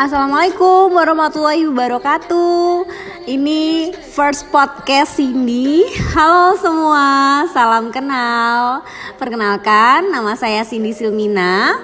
Assalamualaikum 0.00 0.96
warahmatullahi 0.96 1.68
wabarakatuh. 1.68 2.88
Ini 3.28 3.92
first 4.16 4.48
podcast 4.48 5.20
Cindy. 5.20 5.84
Halo 6.16 6.56
semua, 6.56 7.44
salam 7.52 7.92
kenal. 7.92 8.80
Perkenalkan, 9.20 10.08
nama 10.08 10.32
saya 10.40 10.64
Cindy 10.64 10.96
Silmina 10.96 11.76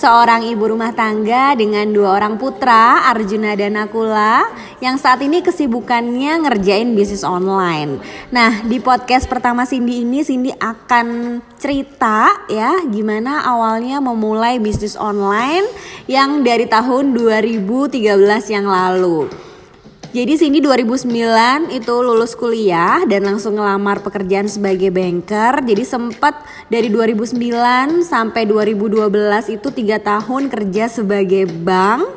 seorang 0.00 0.48
ibu 0.48 0.64
rumah 0.64 0.96
tangga 0.96 1.52
dengan 1.52 1.84
dua 1.92 2.16
orang 2.16 2.40
putra, 2.40 3.04
Arjuna 3.12 3.52
dan 3.52 3.76
Nakula, 3.76 4.48
yang 4.80 4.96
saat 4.96 5.20
ini 5.20 5.44
kesibukannya 5.44 6.40
ngerjain 6.40 6.96
bisnis 6.96 7.20
online. 7.20 8.00
Nah, 8.32 8.64
di 8.64 8.80
podcast 8.80 9.28
pertama 9.28 9.68
Cindy 9.68 10.00
ini, 10.00 10.24
Cindy 10.24 10.56
akan 10.56 11.38
cerita 11.60 12.48
ya 12.48 12.80
gimana 12.88 13.44
awalnya 13.44 14.00
memulai 14.00 14.56
bisnis 14.56 14.96
online 14.96 15.68
yang 16.08 16.40
dari 16.40 16.64
tahun 16.64 17.12
2013 17.12 18.00
yang 18.48 18.64
lalu. 18.64 19.49
Jadi 20.10 20.34
Cindy 20.34 20.58
2009 20.58 21.06
itu 21.70 21.94
lulus 22.02 22.34
kuliah 22.34 23.06
dan 23.06 23.30
langsung 23.30 23.54
ngelamar 23.54 24.02
pekerjaan 24.02 24.50
sebagai 24.50 24.90
banker. 24.90 25.62
Jadi 25.62 25.86
sempat 25.86 26.34
dari 26.66 26.90
2009 26.90 28.02
sampai 28.02 28.42
2012 28.42 29.06
itu 29.54 29.70
tiga 29.70 30.02
tahun 30.02 30.50
kerja 30.50 30.90
sebagai 30.90 31.46
bank. 31.46 32.10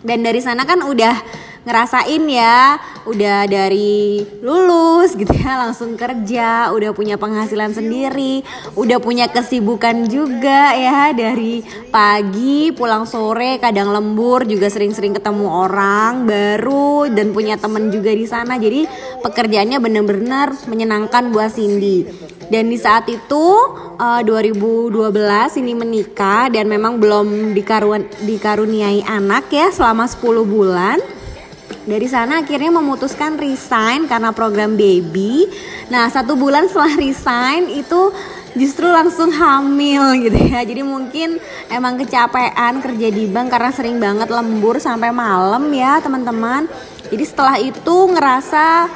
Dan 0.00 0.24
dari 0.24 0.40
sana 0.40 0.64
kan 0.64 0.80
udah 0.80 1.20
ngerasain 1.62 2.24
ya 2.26 2.78
udah 3.06 3.46
dari 3.46 4.22
lulus 4.42 5.14
gitu 5.14 5.30
ya 5.34 5.58
langsung 5.62 5.94
kerja 5.94 6.70
udah 6.74 6.90
punya 6.94 7.18
penghasilan 7.18 7.74
sendiri 7.74 8.42
udah 8.74 8.98
punya 9.02 9.30
kesibukan 9.30 10.06
juga 10.10 10.74
ya 10.74 11.10
dari 11.14 11.62
pagi 11.90 12.74
pulang 12.74 13.06
sore 13.06 13.62
kadang 13.62 13.94
lembur 13.94 14.42
juga 14.48 14.66
sering-sering 14.66 15.14
ketemu 15.14 15.46
orang 15.46 16.26
baru 16.26 17.06
dan 17.12 17.30
punya 17.30 17.54
temen 17.60 17.92
juga 17.92 18.10
di 18.10 18.26
sana. 18.26 18.56
Jadi 18.58 18.88
pekerjaannya 19.22 19.78
bener-bener 19.78 20.50
menyenangkan 20.66 21.30
buat 21.30 21.54
Cindy. 21.54 22.08
Dan 22.50 22.68
di 22.68 22.76
saat 22.76 23.08
itu 23.08 23.44
uh, 23.96 24.20
2012 24.20 24.92
ini 25.62 25.72
menikah 25.72 26.52
dan 26.52 26.68
memang 26.68 27.00
belum 27.00 27.56
dikarun 27.56 28.04
dikaruniai 28.28 29.06
anak 29.08 29.48
ya 29.48 29.72
selama 29.72 30.04
10 30.04 30.44
bulan 30.44 30.98
dari 31.82 32.06
sana 32.06 32.46
akhirnya 32.46 32.70
memutuskan 32.70 33.38
resign 33.38 34.06
karena 34.06 34.30
program 34.30 34.78
baby. 34.78 35.50
Nah 35.90 36.06
satu 36.06 36.38
bulan 36.38 36.70
setelah 36.70 36.94
resign 36.94 37.66
itu 37.70 38.14
justru 38.54 38.86
langsung 38.88 39.32
hamil 39.32 40.14
gitu 40.22 40.38
ya. 40.38 40.62
Jadi 40.62 40.82
mungkin 40.84 41.42
emang 41.72 41.98
kecapean 41.98 42.78
kerja 42.78 43.08
di 43.10 43.24
bank 43.26 43.48
karena 43.50 43.70
sering 43.74 43.96
banget 43.98 44.28
lembur 44.30 44.78
sampai 44.78 45.10
malam 45.10 45.66
ya 45.74 45.98
teman-teman. 45.98 46.68
Jadi 47.12 47.24
setelah 47.28 47.56
itu 47.60 47.96
ngerasa 48.08 48.88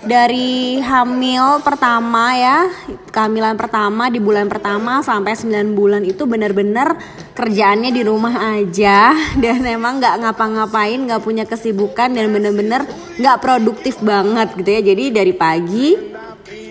dari 0.00 0.80
hamil 0.80 1.60
pertama 1.60 2.32
ya 2.32 2.72
kehamilan 3.12 3.58
pertama 3.60 4.08
di 4.08 4.16
bulan 4.16 4.48
pertama 4.48 5.04
sampai 5.04 5.36
9 5.36 5.76
bulan 5.76 6.00
itu 6.08 6.24
benar-benar 6.24 6.96
kerjaannya 7.36 7.90
di 7.92 8.02
rumah 8.04 8.56
aja. 8.56 9.12
Dan 9.42 9.64
emang 9.68 10.00
nggak 10.00 10.24
ngapa-ngapain 10.24 11.00
nggak 11.04 11.22
punya 11.22 11.44
kesibukan 11.44 12.12
dan 12.12 12.32
bener-bener 12.32 12.84
nggak 13.20 13.40
produktif 13.40 14.00
banget 14.00 14.56
gitu 14.56 14.70
ya. 14.70 14.80
Jadi 14.80 15.04
dari 15.12 15.32
pagi 15.36 15.88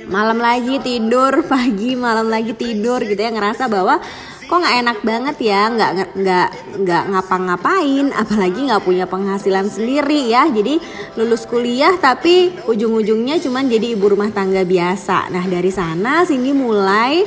malam 0.10 0.42
lagi 0.42 0.82
tidur 0.82 1.44
pagi 1.54 1.94
malam 1.94 2.30
lagi 2.30 2.58
tidur 2.58 3.06
gitu 3.06 3.20
ya. 3.20 3.30
Ngerasa 3.30 3.70
bahwa 3.70 4.02
kok 4.50 4.58
nggak 4.58 4.78
enak 4.82 5.00
banget 5.06 5.38
ya? 5.46 5.70
Nggak 5.70 5.92
nggak 6.18 6.48
nggak 6.82 7.04
ngapa-ngapain 7.14 8.10
apalagi 8.18 8.60
nggak 8.66 8.82
punya 8.82 9.06
penghasilan 9.06 9.70
sendiri 9.70 10.26
ya. 10.26 10.50
Jadi 10.50 10.82
lulus 11.14 11.46
kuliah 11.46 11.94
tapi 12.02 12.58
ujung-ujungnya 12.66 13.38
cuman 13.38 13.70
jadi 13.70 13.94
ibu 13.94 14.10
rumah 14.10 14.34
tangga 14.34 14.66
biasa. 14.66 15.30
Nah 15.30 15.46
dari 15.46 15.70
sana 15.70 16.26
sini 16.26 16.50
mulai 16.50 17.22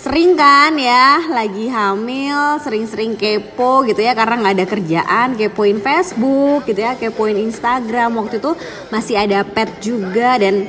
sering 0.00 0.32
kan 0.38 0.72
ya 0.80 1.28
lagi 1.28 1.68
hamil 1.68 2.62
sering-sering 2.64 3.18
kepo 3.18 3.84
gitu 3.84 4.00
ya 4.00 4.14
karena 4.16 4.38
nggak 4.38 4.54
ada 4.54 4.66
kerjaan 4.70 5.28
kepoin 5.36 5.82
Facebook 5.84 6.64
gitu 6.64 6.80
ya 6.80 6.96
kepoin 6.96 7.36
Instagram. 7.36 8.16
Waktu 8.16 8.40
itu 8.40 8.56
masih 8.88 9.20
ada 9.20 9.44
pet 9.44 9.68
juga 9.84 10.40
dan 10.40 10.64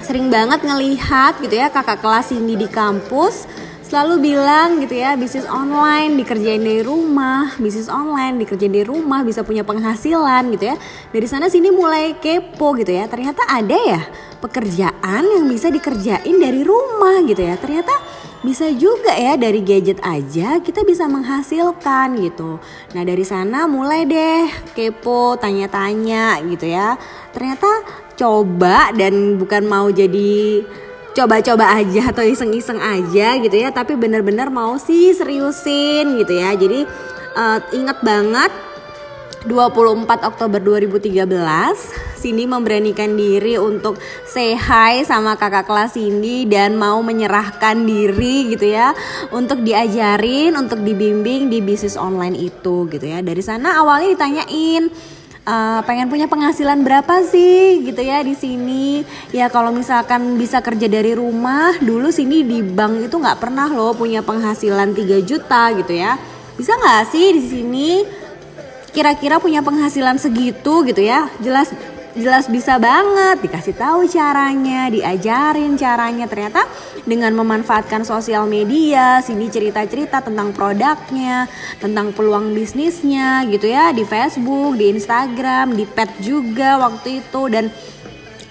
sering 0.00 0.32
banget 0.32 0.64
ngelihat 0.64 1.36
gitu 1.44 1.52
ya 1.52 1.68
kakak 1.68 2.00
kelas 2.00 2.32
ini 2.32 2.56
di 2.56 2.66
kampus 2.66 3.44
selalu 3.92 4.32
bilang 4.32 4.80
gitu 4.80 5.04
ya 5.04 5.12
bisnis 5.20 5.44
online 5.44 6.16
dikerjain 6.16 6.64
dari 6.64 6.80
rumah 6.80 7.52
bisnis 7.60 7.92
online 7.92 8.40
dikerjain 8.40 8.72
dari 8.72 8.88
rumah 8.88 9.20
bisa 9.20 9.44
punya 9.44 9.68
penghasilan 9.68 10.48
gitu 10.56 10.72
ya 10.72 10.80
dari 11.12 11.28
sana 11.28 11.52
sini 11.52 11.68
mulai 11.68 12.16
kepo 12.16 12.72
gitu 12.80 12.88
ya 12.88 13.04
ternyata 13.04 13.44
ada 13.52 13.76
ya 13.76 14.00
pekerjaan 14.40 15.28
yang 15.28 15.44
bisa 15.44 15.68
dikerjain 15.68 16.40
dari 16.40 16.64
rumah 16.64 17.20
gitu 17.28 17.44
ya 17.44 17.60
ternyata 17.60 17.92
bisa 18.40 18.72
juga 18.72 19.12
ya 19.12 19.36
dari 19.36 19.60
gadget 19.60 20.00
aja 20.00 20.58
kita 20.58 20.82
bisa 20.82 21.06
menghasilkan 21.06 22.18
gitu. 22.18 22.58
Nah 22.90 23.02
dari 23.06 23.22
sana 23.22 23.70
mulai 23.70 24.02
deh 24.02 24.50
kepo, 24.74 25.38
tanya-tanya 25.38 26.42
gitu 26.50 26.66
ya. 26.66 26.98
Ternyata 27.30 27.70
coba 28.18 28.90
dan 28.98 29.38
bukan 29.38 29.62
mau 29.70 29.86
jadi 29.94 30.58
coba-coba 31.12 31.76
aja 31.76 32.12
atau 32.12 32.24
iseng-iseng 32.24 32.80
aja 32.80 33.36
gitu 33.40 33.56
ya. 33.56 33.70
Tapi 33.72 33.96
bener-bener 33.96 34.48
mau 34.48 34.76
sih 34.80 35.12
seriusin 35.12 36.18
gitu 36.20 36.32
ya. 36.36 36.52
Jadi 36.56 36.84
uh, 37.36 37.58
inget 37.72 37.98
banget 38.00 38.52
24 39.46 40.22
Oktober 40.22 40.60
2013 40.62 41.26
Cindy 42.22 42.46
memberanikan 42.46 43.18
diri 43.18 43.58
untuk 43.58 43.98
say 44.22 44.54
hi 44.54 45.02
sama 45.02 45.34
kakak 45.34 45.66
kelas 45.66 45.98
Cindy 45.98 46.46
dan 46.46 46.78
mau 46.78 47.02
menyerahkan 47.02 47.82
diri 47.82 48.54
gitu 48.54 48.70
ya. 48.70 48.94
Untuk 49.34 49.66
diajarin 49.66 50.54
untuk 50.54 50.86
dibimbing 50.86 51.50
di 51.50 51.58
bisnis 51.58 51.98
online 51.98 52.38
itu 52.38 52.86
gitu 52.86 53.02
ya. 53.02 53.18
Dari 53.26 53.42
sana 53.42 53.82
awalnya 53.82 54.14
ditanyain 54.14 54.86
uh, 55.46 55.80
pengen 55.86 56.08
punya 56.10 56.26
penghasilan 56.30 56.82
berapa 56.82 57.22
sih 57.26 57.82
gitu 57.86 58.02
ya 58.02 58.22
di 58.22 58.34
sini. 58.34 59.02
Ya 59.34 59.50
kalau 59.50 59.74
misalkan 59.74 60.38
bisa 60.38 60.62
kerja 60.62 60.86
dari 60.86 61.14
rumah 61.14 61.76
dulu 61.82 62.10
sini 62.10 62.46
di 62.46 62.62
bank 62.62 63.10
itu 63.10 63.16
nggak 63.18 63.38
pernah 63.38 63.68
loh 63.70 63.94
punya 63.94 64.22
penghasilan 64.22 64.94
3 64.94 65.22
juta 65.22 65.62
gitu 65.74 65.92
ya. 65.94 66.18
Bisa 66.58 66.76
nggak 66.76 67.02
sih 67.10 67.26
di 67.34 67.42
sini 67.42 67.90
kira-kira 68.92 69.40
punya 69.40 69.64
penghasilan 69.64 70.20
segitu 70.20 70.84
gitu 70.84 71.00
ya? 71.00 71.26
Jelas 71.40 71.72
jelas 72.12 72.48
bisa 72.48 72.76
banget 72.76 73.44
dikasih 73.44 73.76
tahu 73.76 74.04
caranya, 74.08 74.88
diajarin 74.92 75.76
caranya. 75.76 76.28
Ternyata 76.28 76.64
dengan 77.04 77.32
memanfaatkan 77.36 78.04
sosial 78.04 78.44
media, 78.46 79.20
sini 79.24 79.48
cerita-cerita 79.48 80.20
tentang 80.20 80.52
produknya, 80.52 81.48
tentang 81.80 82.12
peluang 82.12 82.52
bisnisnya 82.52 83.48
gitu 83.48 83.68
ya 83.68 83.90
di 83.90 84.04
Facebook, 84.04 84.76
di 84.76 84.92
Instagram, 84.92 85.74
di 85.74 85.84
Pet 85.88 86.10
juga 86.20 86.80
waktu 86.80 87.24
itu 87.24 87.42
dan 87.48 87.72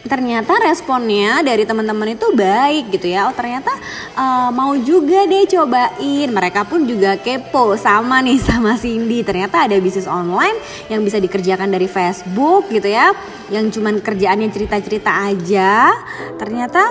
ternyata 0.01 0.57
responnya 0.57 1.45
dari 1.45 1.61
teman-teman 1.61 2.17
itu 2.17 2.33
baik 2.33 2.89
gitu 2.93 3.13
ya. 3.13 3.29
Oh 3.29 3.35
ternyata 3.35 3.69
uh, 4.17 4.49
mau 4.49 4.73
juga 4.77 5.29
deh 5.29 5.45
cobain. 5.45 6.29
Mereka 6.29 6.65
pun 6.65 6.85
juga 6.89 7.17
kepo 7.21 7.77
sama 7.77 8.21
nih 8.25 8.41
sama 8.47 8.77
Cindy. 8.77 9.21
Ternyata 9.21 9.69
ada 9.69 9.77
bisnis 9.77 10.09
online 10.09 10.57
yang 10.89 11.05
bisa 11.05 11.21
dikerjakan 11.21 11.69
dari 11.69 11.85
Facebook 11.85 12.69
gitu 12.73 12.89
ya. 12.89 13.13
Yang 13.53 13.77
cuman 13.77 14.01
kerjaannya 14.01 14.49
cerita-cerita 14.49 15.11
aja 15.29 15.93
ternyata 16.41 16.81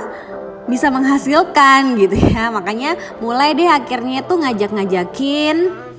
bisa 0.70 0.86
menghasilkan 0.88 1.98
gitu 1.98 2.14
ya. 2.14 2.54
Makanya 2.54 2.94
mulai 3.18 3.58
deh 3.58 3.66
akhirnya 3.66 4.22
tuh 4.22 4.38
ngajak-ngajakin 4.46 5.89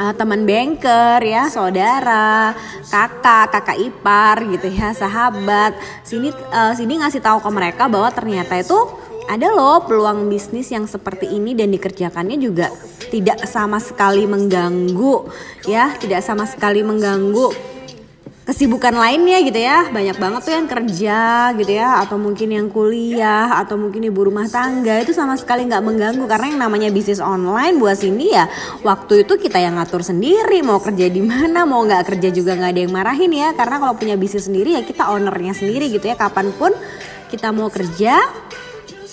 uh, 0.00 0.12
teman 0.16 0.48
banker 0.48 1.20
ya, 1.22 1.46
saudara, 1.52 2.56
kakak, 2.88 3.52
kakak 3.52 3.78
ipar 3.78 4.36
gitu 4.48 4.68
ya, 4.72 4.96
sahabat. 4.96 5.76
Sini 6.02 6.32
uh, 6.32 6.72
sini 6.72 7.00
ngasih 7.00 7.20
tahu 7.20 7.38
ke 7.44 7.50
mereka 7.52 7.86
bahwa 7.86 8.08
ternyata 8.10 8.56
itu 8.56 8.78
ada 9.30 9.46
loh 9.52 9.86
peluang 9.86 10.26
bisnis 10.26 10.74
yang 10.74 10.90
seperti 10.90 11.30
ini 11.30 11.54
dan 11.54 11.70
dikerjakannya 11.70 12.36
juga 12.42 12.66
tidak 13.14 13.46
sama 13.46 13.78
sekali 13.78 14.26
mengganggu 14.26 15.30
ya, 15.70 15.94
tidak 16.00 16.24
sama 16.26 16.48
sekali 16.50 16.82
mengganggu 16.82 17.69
kesibukan 18.44 18.96
lainnya 18.96 19.38
gitu 19.44 19.60
ya. 19.60 19.88
Banyak 19.88 20.16
banget 20.16 20.40
tuh 20.44 20.54
yang 20.56 20.66
kerja 20.68 21.20
gitu 21.54 21.72
ya 21.72 22.02
atau 22.02 22.16
mungkin 22.16 22.48
yang 22.50 22.66
kuliah 22.72 23.60
atau 23.60 23.76
mungkin 23.76 24.06
ibu 24.08 24.26
rumah 24.26 24.48
tangga. 24.48 25.00
Itu 25.00 25.12
sama 25.12 25.36
sekali 25.36 25.68
nggak 25.68 25.84
mengganggu 25.84 26.24
karena 26.26 26.46
yang 26.52 26.60
namanya 26.66 26.88
bisnis 26.90 27.20
online 27.22 27.76
buat 27.78 28.00
sini 28.00 28.32
ya 28.34 28.48
waktu 28.82 29.28
itu 29.28 29.38
kita 29.38 29.60
yang 29.60 29.76
ngatur 29.78 30.02
sendiri 30.02 30.64
mau 30.64 30.80
kerja 30.80 31.06
di 31.06 31.22
mana 31.22 31.68
mau 31.68 31.84
nggak 31.84 32.16
kerja 32.16 32.28
juga 32.32 32.56
nggak 32.56 32.70
ada 32.72 32.80
yang 32.80 32.92
marahin 32.92 33.32
ya. 33.32 33.48
Karena 33.54 33.76
kalau 33.78 33.94
punya 33.94 34.16
bisnis 34.18 34.48
sendiri 34.48 34.76
ya 34.76 34.82
kita 34.82 35.08
ownernya 35.12 35.54
sendiri 35.54 35.92
gitu 35.92 36.08
ya. 36.10 36.16
Kapan 36.16 36.52
pun 36.56 36.72
kita 37.30 37.54
mau 37.54 37.70
kerja 37.70 38.18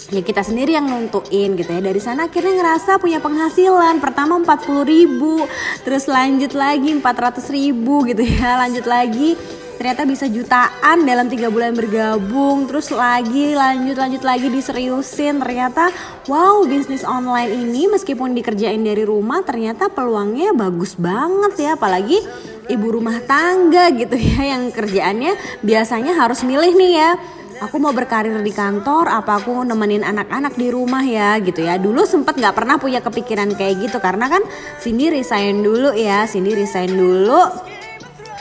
ya 0.08 0.22
kita 0.24 0.40
sendiri 0.44 0.76
yang 0.76 0.88
nuntuin 0.88 1.56
gitu 1.60 1.68
ya. 1.68 1.82
Dari 1.84 2.00
sana 2.00 2.32
akhirnya 2.32 2.54
ngerasa 2.56 3.00
punya 3.00 3.20
penghasilan. 3.20 4.00
Pertama 4.00 4.40
40 4.40 4.88
ribu 4.88 5.44
terus 5.84 6.08
lanjut 6.08 6.56
lagi 6.56 6.96
400 6.96 7.44
ribu 7.52 8.08
gitu 8.08 8.24
ya. 8.24 8.62
Lanjut 8.68 8.86
lagi 8.88 9.36
ternyata 9.78 10.10
bisa 10.10 10.26
jutaan 10.26 11.06
dalam 11.06 11.28
tiga 11.28 11.52
bulan 11.52 11.76
bergabung. 11.76 12.66
Terus 12.72 12.90
lagi 12.96 13.54
lanjut 13.54 13.98
lanjut 14.00 14.24
lagi 14.24 14.48
diseriusin. 14.48 15.44
Ternyata 15.44 15.92
wow 16.32 16.64
bisnis 16.64 17.04
online 17.04 17.52
ini 17.52 17.92
meskipun 17.92 18.32
dikerjain 18.32 18.80
dari 18.80 19.04
rumah 19.04 19.44
ternyata 19.44 19.92
peluangnya 19.92 20.56
bagus 20.56 20.96
banget 20.96 21.54
ya. 21.60 21.72
Apalagi 21.76 22.24
ibu 22.68 22.88
rumah 22.92 23.24
tangga 23.24 23.92
gitu 23.96 24.16
ya 24.16 24.56
yang 24.56 24.72
kerjaannya 24.72 25.64
biasanya 25.64 26.20
harus 26.20 26.44
milih 26.44 26.76
nih 26.76 26.92
ya 27.00 27.12
aku 27.58 27.82
mau 27.82 27.94
berkarir 27.94 28.38
di 28.42 28.54
kantor 28.54 29.10
apa 29.10 29.42
aku 29.42 29.66
nemenin 29.66 30.06
anak-anak 30.06 30.54
di 30.54 30.70
rumah 30.70 31.02
ya 31.02 31.38
gitu 31.42 31.66
ya. 31.66 31.82
Dulu 31.82 32.06
sempet 32.06 32.38
nggak 32.38 32.56
pernah 32.56 32.76
punya 32.78 33.02
kepikiran 33.02 33.54
kayak 33.58 33.90
gitu 33.90 33.98
karena 33.98 34.30
kan 34.30 34.42
Cindy 34.82 35.10
resign 35.10 35.66
dulu 35.66 35.94
ya 35.98 36.30
Cindy 36.30 36.54
resign 36.54 36.94
dulu 36.94 37.42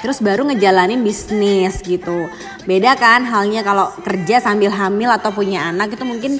terus 0.05 0.21
baru 0.21 0.45
ngejalanin 0.53 1.01
bisnis 1.01 1.81
gitu. 1.81 2.29
Beda 2.69 2.95
kan 2.95 3.25
halnya 3.25 3.65
kalau 3.65 3.91
kerja 4.05 4.39
sambil 4.39 4.71
hamil 4.71 5.09
atau 5.09 5.33
punya 5.33 5.67
anak 5.67 5.97
itu 5.97 6.05
mungkin 6.05 6.33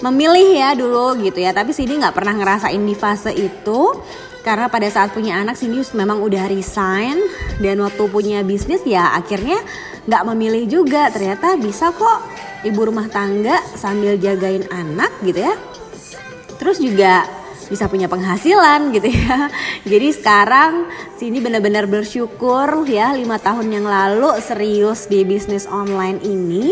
memilih 0.00 0.48
ya 0.54 0.70
dulu 0.78 1.18
gitu 1.20 1.42
ya. 1.42 1.50
Tapi 1.50 1.74
Cindy 1.74 1.98
nggak 1.98 2.14
pernah 2.14 2.38
ngerasain 2.38 2.80
di 2.80 2.94
fase 2.94 3.34
itu 3.34 3.80
karena 4.46 4.70
pada 4.70 4.86
saat 4.86 5.10
punya 5.10 5.42
anak 5.42 5.58
Cindy 5.58 5.82
memang 5.98 6.22
udah 6.22 6.46
resign 6.46 7.18
dan 7.58 7.82
waktu 7.82 8.06
punya 8.06 8.46
bisnis 8.46 8.78
ya 8.86 9.18
akhirnya 9.18 9.58
nggak 10.06 10.22
memilih 10.30 10.70
juga. 10.70 11.10
Ternyata 11.10 11.58
bisa 11.58 11.90
kok 11.90 12.22
ibu 12.62 12.78
rumah 12.86 13.10
tangga 13.10 13.58
sambil 13.74 14.14
jagain 14.14 14.62
anak 14.70 15.10
gitu 15.26 15.42
ya. 15.50 15.54
Terus 16.62 16.78
juga 16.78 17.26
bisa 17.66 17.90
punya 17.90 18.06
penghasilan 18.06 18.94
gitu 18.94 19.10
ya. 19.10 19.50
Jadi 19.90 20.14
sekarang 20.14 20.94
sini 21.18 21.42
benar-benar 21.42 21.90
bersyukur 21.90 22.86
ya 22.86 23.18
lima 23.18 23.42
tahun 23.42 23.66
yang 23.66 23.82
lalu 23.90 24.38
serius 24.38 25.10
di 25.10 25.26
bisnis 25.26 25.66
online 25.66 26.22
ini 26.22 26.70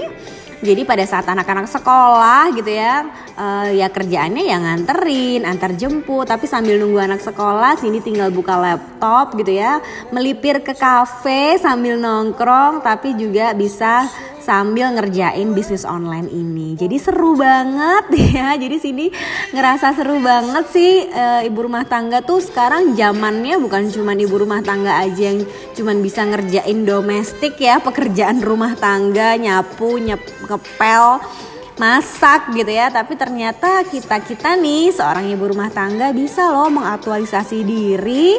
jadi 0.65 0.83
pada 0.89 1.05
saat 1.05 1.29
anak-anak 1.29 1.69
sekolah 1.69 2.49
gitu 2.57 2.73
ya 2.73 3.05
uh, 3.37 3.69
ya 3.69 3.93
kerjaannya 3.93 4.45
yang 4.49 4.65
nganterin 4.65 5.45
antar 5.45 5.77
jemput. 5.77 6.25
Tapi 6.25 6.49
sambil 6.49 6.81
nunggu 6.81 7.05
anak 7.05 7.21
sekolah 7.21 7.77
sini 7.77 8.01
tinggal 8.01 8.33
buka 8.33 8.57
laptop 8.57 9.37
gitu 9.37 9.53
ya 9.53 9.85
melipir 10.09 10.65
ke 10.65 10.73
kafe 10.73 11.61
sambil 11.61 12.01
nongkrong 12.01 12.81
tapi 12.81 13.13
juga 13.15 13.53
bisa 13.53 14.09
sambil 14.45 14.93
ngerjain 14.93 15.57
bisnis 15.57 15.89
online 15.89 16.29
ini. 16.29 16.77
Jadi 16.77 17.01
seru 17.01 17.33
banget 17.33 18.05
ya. 18.37 18.53
Jadi 18.61 18.77
sini 18.77 19.07
ngerasa 19.57 19.97
seru 19.97 20.21
banget 20.21 20.69
sih 20.69 21.09
e, 21.09 21.49
ibu 21.49 21.65
rumah 21.65 21.89
tangga 21.89 22.21
tuh 22.21 22.45
sekarang 22.45 22.93
zamannya 22.93 23.57
bukan 23.57 23.89
cuma 23.89 24.13
ibu 24.13 24.37
rumah 24.37 24.61
tangga 24.61 25.01
aja 25.01 25.33
yang 25.33 25.49
cuma 25.73 25.97
bisa 25.97 26.21
ngerjain 26.29 26.85
domestik 26.85 27.57
ya, 27.57 27.81
pekerjaan 27.81 28.45
rumah 28.45 28.77
tangga, 28.77 29.41
nyapu, 29.41 29.97
nyep, 29.97 30.21
ngepel 30.45 31.25
masak 31.75 32.55
gitu 32.55 32.71
ya 32.71 32.87
tapi 32.87 33.19
ternyata 33.19 33.83
kita 33.83 34.23
kita 34.23 34.55
nih 34.55 34.95
seorang 34.95 35.27
ibu 35.27 35.51
rumah 35.51 35.75
tangga 35.75 36.15
bisa 36.15 36.47
loh 36.47 36.71
mengaktualisasi 36.71 37.67
diri 37.67 38.39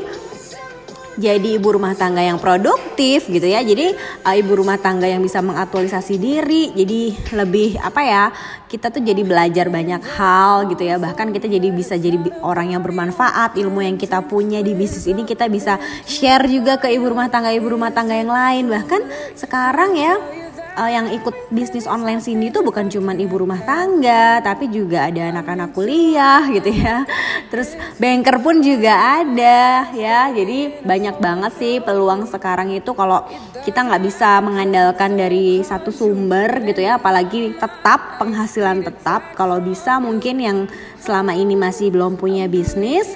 jadi 1.15 1.59
ibu 1.59 1.75
rumah 1.75 1.95
tangga 1.95 2.19
yang 2.19 2.39
produktif 2.39 3.27
gitu 3.31 3.47
ya. 3.47 3.63
Jadi 3.63 3.95
uh, 4.23 4.35
ibu 4.35 4.51
rumah 4.59 4.75
tangga 4.75 5.07
yang 5.07 5.23
bisa 5.23 5.39
mengaktualisasi 5.39 6.19
diri. 6.19 6.75
Jadi 6.75 7.15
lebih 7.35 7.79
apa 7.79 8.01
ya 8.03 8.23
kita 8.67 8.91
tuh 8.91 8.99
jadi 8.99 9.21
belajar 9.23 9.71
banyak 9.71 10.03
hal 10.15 10.67
gitu 10.71 10.83
ya. 10.83 10.99
Bahkan 10.99 11.31
kita 11.31 11.47
jadi 11.47 11.67
bisa 11.71 11.95
jadi 11.95 12.19
orang 12.43 12.75
yang 12.75 12.83
bermanfaat. 12.83 13.55
Ilmu 13.55 13.79
yang 13.79 13.95
kita 13.95 14.23
punya 14.27 14.59
di 14.59 14.75
bisnis 14.75 15.07
ini 15.07 15.23
kita 15.23 15.47
bisa 15.47 15.79
share 16.03 16.45
juga 16.51 16.75
ke 16.75 16.91
ibu 16.91 17.07
rumah 17.07 17.31
tangga 17.31 17.55
ibu 17.55 17.71
rumah 17.71 17.95
tangga 17.95 18.15
yang 18.15 18.31
lain. 18.31 18.67
Bahkan 18.67 19.01
sekarang 19.39 19.95
ya 19.95 20.44
uh, 20.75 20.91
yang 20.91 21.07
ikut 21.11 21.49
bisnis 21.49 21.87
online 21.87 22.19
sini 22.19 22.51
tuh 22.51 22.61
bukan 22.61 22.91
cuma 22.91 23.15
ibu 23.15 23.39
rumah 23.39 23.59
tangga, 23.63 24.43
tapi 24.43 24.67
juga 24.69 25.07
ada 25.07 25.31
anak-anak 25.31 25.71
kuliah 25.71 26.43
gitu 26.51 26.69
ya. 26.69 27.07
Terus 27.49 27.73
banker 27.97 28.37
pun 28.43 28.59
juga 28.59 29.23
ada 29.23 29.89
ya. 29.95 30.29
Jadi 30.29 30.83
banyak 30.83 31.17
banget 31.19 31.51
sih 31.57 31.73
peluang 31.79 32.27
sekarang 32.27 32.75
itu 32.75 32.91
kalau 32.93 33.23
kita 33.63 33.81
nggak 33.81 34.03
bisa 34.03 34.39
mengandalkan 34.43 35.17
dari 35.17 35.63
satu 35.65 35.89
sumber 35.89 36.61
gitu 36.67 36.83
ya, 36.83 36.99
apalagi 36.99 37.55
tetap 37.55 38.19
penghasilan 38.21 38.83
tetap. 38.83 39.33
Kalau 39.33 39.57
bisa 39.63 39.97
mungkin 39.97 40.35
yang 40.37 40.57
selama 41.01 41.33
ini 41.33 41.57
masih 41.57 41.89
belum 41.89 42.19
punya 42.19 42.45
bisnis, 42.51 43.09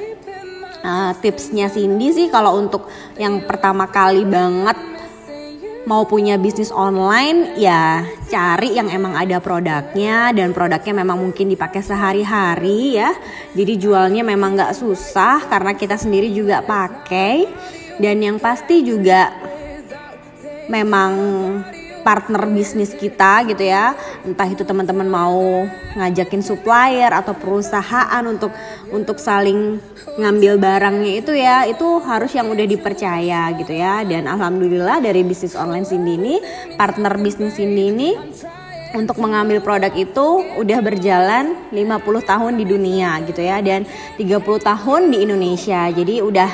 uh, 0.83 1.11
tipsnya 1.19 1.67
Cindy 1.69 2.13
sih 2.15 2.27
kalau 2.31 2.57
untuk 2.57 2.87
yang 3.19 3.43
pertama 3.45 3.89
kali 3.89 4.23
banget 4.25 4.88
mau 5.89 6.05
punya 6.05 6.37
bisnis 6.37 6.69
online 6.69 7.57
ya 7.57 8.05
cari 8.29 8.77
yang 8.77 8.93
emang 8.93 9.17
ada 9.17 9.41
produknya 9.41 10.29
dan 10.37 10.53
produknya 10.53 11.01
memang 11.01 11.17
mungkin 11.17 11.49
dipakai 11.49 11.81
sehari-hari 11.81 13.01
ya. 13.01 13.09
Jadi 13.57 13.73
jualnya 13.81 14.21
memang 14.21 14.53
nggak 14.53 14.77
susah 14.77 15.49
karena 15.49 15.73
kita 15.73 15.97
sendiri 15.97 16.29
juga 16.29 16.61
pakai. 16.61 17.49
Dan 17.97 18.21
yang 18.21 18.37
pasti 18.37 18.85
juga 18.85 19.33
memang 20.69 21.11
partner 22.09 22.49
bisnis 22.49 22.97
kita 22.97 23.45
gitu 23.45 23.69
ya. 23.69 23.93
Entah 24.25 24.49
itu 24.49 24.65
teman-teman 24.65 25.05
mau 25.05 25.69
ngajakin 25.93 26.41
supplier 26.41 27.13
atau 27.13 27.37
perusahaan 27.37 28.25
untuk 28.25 28.49
untuk 28.89 29.21
saling 29.21 29.77
ngambil 30.17 30.57
barangnya 30.57 31.21
itu 31.21 31.37
ya 31.37 31.69
itu 31.69 31.85
harus 32.01 32.33
yang 32.33 32.49
udah 32.49 32.65
dipercaya 32.65 33.53
gitu 33.53 33.77
ya. 33.77 34.01
Dan 34.09 34.25
alhamdulillah 34.25 35.05
dari 35.05 35.21
bisnis 35.21 35.53
online 35.53 35.85
Cindy 35.85 36.17
ini 36.17 36.35
partner 36.73 37.13
bisnis 37.21 37.53
Cindy 37.53 37.93
ini 37.93 38.09
untuk 38.89 39.21
mengambil 39.21 39.61
produk 39.61 39.93
itu 39.93 40.41
udah 40.57 40.79
berjalan 40.81 41.69
50 41.69 42.25
tahun 42.25 42.57
di 42.57 42.65
dunia 42.65 43.21
gitu 43.29 43.45
ya. 43.45 43.61
Dan 43.61 43.85
30 44.17 44.41
tahun 44.41 45.13
di 45.13 45.17
Indonesia. 45.29 45.93
Jadi 45.93 46.25
udah 46.25 46.49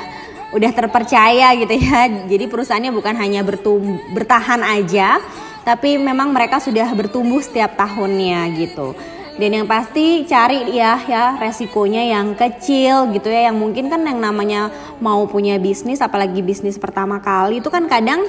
udah 0.56 0.72
terpercaya 0.72 1.52
gitu 1.60 1.76
ya. 1.76 2.28
Jadi 2.28 2.46
perusahaannya 2.48 2.92
bukan 2.96 3.16
hanya 3.20 3.44
bertum 3.44 4.00
bertahan 4.16 4.64
aja, 4.64 5.20
tapi 5.66 5.98
memang 5.98 6.30
mereka 6.30 6.62
sudah 6.62 6.86
bertumbuh 6.94 7.42
setiap 7.42 7.74
tahunnya 7.74 8.46
gitu. 8.56 8.94
Dan 9.36 9.52
yang 9.52 9.68
pasti 9.68 10.24
cari 10.24 10.72
ya 10.72 10.96
ya 11.04 11.36
resikonya 11.36 12.08
yang 12.08 12.40
kecil 12.40 13.12
gitu 13.12 13.28
ya. 13.28 13.52
Yang 13.52 13.58
mungkin 13.60 13.92
kan 13.92 14.00
yang 14.08 14.24
namanya 14.24 14.72
mau 15.04 15.28
punya 15.28 15.60
bisnis 15.60 16.00
apalagi 16.00 16.40
bisnis 16.40 16.80
pertama 16.80 17.20
kali 17.20 17.60
itu 17.60 17.68
kan 17.68 17.84
kadang 17.92 18.24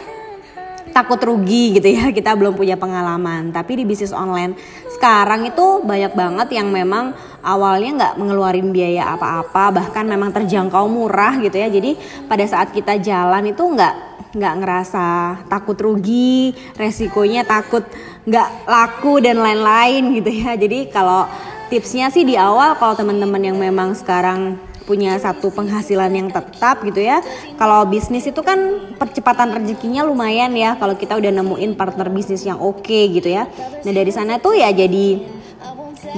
takut 0.91 1.21
rugi 1.23 1.79
gitu 1.79 1.95
ya. 1.95 2.11
Kita 2.17 2.35
belum 2.35 2.59
punya 2.59 2.75
pengalaman. 2.75 3.55
Tapi 3.55 3.79
di 3.79 3.85
bisnis 3.87 4.11
online 4.11 4.59
sekarang 4.99 5.47
itu 5.47 5.85
banyak 5.85 6.17
banget 6.17 6.49
yang 6.57 6.73
memang 6.73 7.15
awalnya 7.47 7.91
nggak 7.95 8.15
mengeluarin 8.19 8.75
biaya 8.75 9.15
apa-apa 9.15 9.71
bahkan 9.71 10.03
memang 10.03 10.35
terjangkau 10.35 10.91
murah 10.91 11.39
gitu 11.39 11.55
ya 11.55 11.71
jadi 11.71 11.95
pada 12.27 12.43
saat 12.43 12.75
kita 12.75 12.99
jalan 12.99 13.55
itu 13.55 13.63
nggak 13.63 13.95
nggak 14.37 14.55
ngerasa 14.61 15.07
takut 15.47 15.79
rugi 15.79 16.53
resikonya 16.75 17.47
takut 17.47 17.87
nggak 18.27 18.67
laku 18.67 19.23
dan 19.23 19.39
lain-lain 19.39 20.19
gitu 20.19 20.31
ya 20.35 20.59
jadi 20.59 20.91
kalau 20.91 21.31
tipsnya 21.71 22.11
sih 22.11 22.27
di 22.27 22.35
awal 22.35 22.75
kalau 22.77 22.99
teman-teman 22.99 23.41
yang 23.41 23.57
memang 23.57 23.95
sekarang 23.95 24.59
punya 24.87 25.19
satu 25.19 25.51
penghasilan 25.51 26.15
yang 26.15 26.29
tetap 26.31 26.79
gitu 26.87 27.03
ya. 27.03 27.19
Kalau 27.59 27.83
bisnis 27.91 28.23
itu 28.31 28.39
kan 28.47 28.95
percepatan 28.95 29.51
rezekinya 29.59 30.07
lumayan 30.07 30.55
ya 30.55 30.79
kalau 30.79 30.95
kita 30.95 31.19
udah 31.19 31.35
nemuin 31.35 31.75
partner 31.75 32.07
bisnis 32.09 32.47
yang 32.47 32.63
oke 32.63 32.87
okay, 32.87 33.11
gitu 33.11 33.35
ya. 33.35 33.51
Nah 33.83 33.93
dari 33.93 34.15
sana 34.15 34.39
tuh 34.39 34.55
ya 34.55 34.71
jadi 34.71 35.36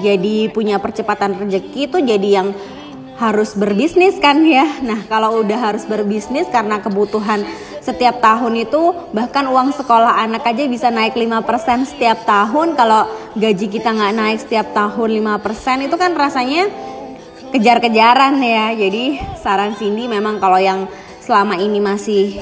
jadi 0.00 0.52
punya 0.52 0.76
percepatan 0.76 1.40
rezeki 1.40 1.88
itu 1.88 1.98
jadi 2.04 2.28
yang 2.42 2.48
harus 3.18 3.58
berbisnis 3.58 4.14
kan 4.22 4.46
ya. 4.46 4.78
Nah, 4.86 5.02
kalau 5.10 5.42
udah 5.42 5.58
harus 5.58 5.82
berbisnis 5.82 6.46
karena 6.48 6.78
kebutuhan 6.78 7.42
setiap 7.82 8.22
tahun 8.22 8.68
itu 8.68 8.94
bahkan 9.10 9.48
uang 9.50 9.74
sekolah 9.74 10.22
anak 10.22 10.46
aja 10.46 10.70
bisa 10.70 10.92
naik 10.92 11.18
5% 11.18 11.88
setiap 11.88 12.22
tahun 12.22 12.78
kalau 12.78 13.10
gaji 13.34 13.66
kita 13.66 13.90
nggak 13.90 14.14
naik 14.14 14.38
setiap 14.44 14.70
tahun 14.70 15.08
5% 15.18 15.88
itu 15.88 15.96
kan 15.98 16.14
rasanya 16.14 16.70
kejar-kejaran 17.50 18.38
ya. 18.38 18.70
Jadi 18.76 19.18
saran 19.42 19.74
Cindy 19.74 20.06
memang 20.06 20.38
kalau 20.38 20.62
yang 20.62 20.86
selama 21.18 21.58
ini 21.58 21.82
masih 21.82 22.38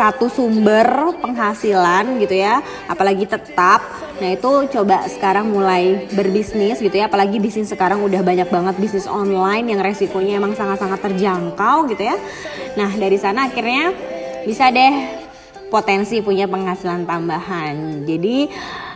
satu 0.00 0.32
sumber 0.32 1.12
penghasilan 1.20 2.16
gitu 2.24 2.40
ya 2.40 2.64
apalagi 2.88 3.28
tetap. 3.28 3.84
Nah 4.16 4.32
itu 4.32 4.64
coba 4.72 5.04
sekarang 5.12 5.52
mulai 5.52 6.08
berbisnis 6.16 6.80
gitu 6.80 6.96
ya 6.96 7.12
apalagi 7.12 7.36
bisnis 7.36 7.68
sekarang 7.68 8.00
udah 8.00 8.24
banyak 8.24 8.48
banget 8.48 8.80
bisnis 8.80 9.04
online 9.04 9.68
yang 9.68 9.84
resikonya 9.84 10.40
emang 10.40 10.56
sangat-sangat 10.56 11.04
terjangkau 11.04 11.84
gitu 11.92 12.08
ya. 12.08 12.16
Nah 12.80 12.88
dari 12.96 13.20
sana 13.20 13.52
akhirnya 13.52 13.92
bisa 14.48 14.72
deh 14.72 15.20
potensi 15.68 16.24
punya 16.24 16.48
penghasilan 16.48 17.04
tambahan. 17.04 18.08
Jadi 18.08 18.48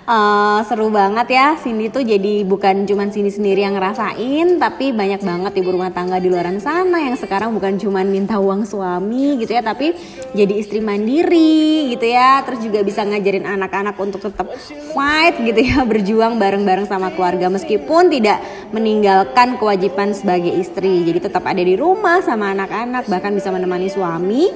uh, 0.09 0.61
seru 0.69 0.93
banget 0.93 1.27
ya. 1.33 1.57
Cindy 1.59 1.89
tuh 1.89 2.05
jadi 2.05 2.45
bukan 2.45 2.85
cuman 2.85 3.09
Cindy 3.11 3.33
sendiri 3.33 3.65
yang 3.65 3.77
ngerasain 3.77 4.61
tapi 4.61 4.93
banyak 4.93 5.21
banget 5.25 5.53
ibu 5.61 5.69
rumah 5.75 5.91
tangga 5.91 6.21
di 6.21 6.29
luar 6.29 6.47
sana 6.61 7.01
yang 7.01 7.17
sekarang 7.17 7.57
bukan 7.57 7.81
cuman 7.81 8.07
minta 8.09 8.37
uang 8.37 8.69
suami 8.69 9.41
gitu 9.41 9.57
ya 9.57 9.65
tapi 9.65 9.97
jadi 10.37 10.55
istri 10.55 10.85
mandiri 10.85 11.93
gitu 11.97 12.07
ya. 12.07 12.45
Terus 12.45 12.61
juga 12.65 12.81
bisa 12.85 13.03
ngajarin 13.05 13.49
anak-anak 13.49 13.97
untuk 13.97 14.21
tetap 14.23 14.53
fight 14.93 15.41
gitu 15.41 15.61
ya 15.61 15.83
berjuang 15.91 16.37
bareng-bareng 16.37 16.87
sama 16.87 17.13
keluarga 17.17 17.49
meskipun 17.49 18.13
tidak 18.13 18.41
meninggalkan 18.71 19.57
kewajiban 19.57 20.13
sebagai 20.13 20.53
istri. 20.53 21.05
Jadi 21.05 21.29
tetap 21.31 21.45
ada 21.49 21.61
di 21.61 21.75
rumah 21.75 22.21
sama 22.21 22.53
anak-anak 22.53 23.09
bahkan 23.09 23.33
bisa 23.33 23.49
menemani 23.49 23.89
suami. 23.89 24.53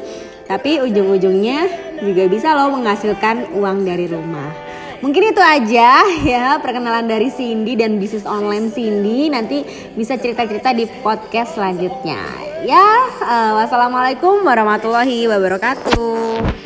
Tapi 0.49 0.81
ujung-ujungnya 0.81 1.69
juga 2.00 2.25
bisa 2.25 2.57
loh 2.57 2.73
menghasilkan 2.73 3.52
uang 3.52 3.85
dari 3.85 4.09
rumah 4.09 4.68
Mungkin 4.99 5.31
itu 5.31 5.43
aja 5.43 6.02
ya 6.35 6.59
perkenalan 6.59 7.07
dari 7.07 7.31
Cindy 7.31 7.78
dan 7.78 8.02
bisnis 8.02 8.26
online 8.26 8.75
Cindy. 8.75 9.31
Nanti 9.31 9.62
bisa 9.95 10.19
cerita-cerita 10.19 10.75
di 10.75 10.90
podcast 11.02 11.55
selanjutnya. 11.55 12.19
Ya, 12.67 13.07
uh, 13.23 13.52
wassalamualaikum 13.62 14.43
warahmatullahi 14.43 15.31
wabarakatuh. 15.31 16.58